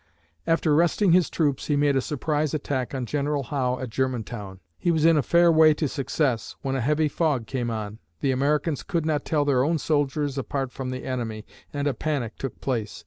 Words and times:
After 0.47 0.73
resting 0.73 1.11
his 1.11 1.29
troops, 1.29 1.67
he 1.67 1.75
made 1.75 1.95
a 1.95 2.01
surprise 2.01 2.55
attack 2.55 2.95
on 2.95 3.05
General 3.05 3.43
Howe 3.43 3.77
at 3.77 3.91
Germantown. 3.91 4.59
He 4.79 4.89
was 4.89 5.05
in 5.05 5.15
a 5.15 5.21
fair 5.21 5.51
way 5.51 5.75
to 5.75 5.87
success, 5.87 6.55
when 6.63 6.75
a 6.75 6.81
heavy 6.81 7.07
fog 7.07 7.45
came 7.45 7.69
on. 7.69 7.99
The 8.21 8.31
Americans 8.31 8.81
could 8.81 9.05
not 9.05 9.25
tell 9.25 9.45
their 9.45 9.63
own 9.63 9.77
soldiers 9.77 10.39
apart 10.39 10.71
from 10.71 10.89
the 10.89 11.03
enemy 11.05 11.45
and 11.71 11.87
a 11.87 11.93
panic 11.93 12.35
took 12.39 12.59
place. 12.61 12.99